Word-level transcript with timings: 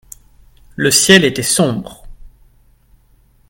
le 0.77 0.89
ciel 0.89 1.23
était 1.25 1.43
sombre. 1.43 2.07